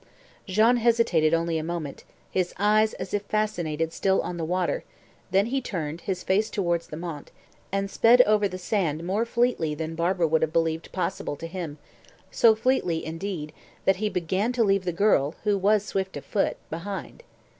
[0.47, 4.83] Jean hesitated only a moment, his eyes, as if fascinated, still on the water;
[5.29, 7.29] then he turned his face towards the Mont,
[7.71, 11.77] and sped over the sand more fleetly than Barbara would have believed possible to him
[12.31, 13.53] so fleetly, indeed,
[13.85, 17.21] that he began to leave the girl, who was swift of foot, behind.